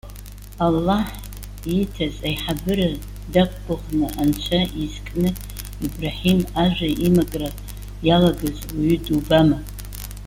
[0.65, 1.07] Аллаҳ,
[1.73, 2.89] ииҭаз аиҳабыра
[3.33, 5.29] дақәгәыӷны Анцәа изкны
[5.85, 7.49] Ибраҳим ажәа имакра
[8.07, 9.59] иалагаз ауаҩы дубама!